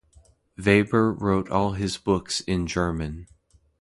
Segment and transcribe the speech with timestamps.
[0.57, 3.27] Weber wrote all his books in German.